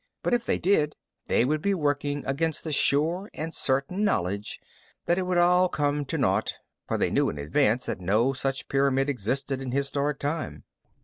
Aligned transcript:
But 0.23 0.33
if 0.33 0.47
they 0.47 0.57
did, 0.57 0.95
they 1.27 1.45
would 1.45 1.61
be 1.61 1.75
working 1.75 2.25
against 2.25 2.63
the 2.63 2.71
sure 2.71 3.29
and 3.35 3.53
certain 3.53 4.03
knowledge 4.03 4.59
that 5.05 5.19
it 5.19 5.37
all 5.37 5.65
would 5.65 5.73
come 5.73 6.05
to 6.05 6.17
naught, 6.17 6.53
for 6.87 6.97
they 6.97 7.11
knew 7.11 7.29
in 7.29 7.37
advance 7.37 7.85
that 7.85 8.01
no 8.01 8.33
such 8.33 8.67
pyramid 8.67 9.09
existed 9.09 9.61
in 9.61 9.73
historic 9.73 10.17
time. 10.17 10.63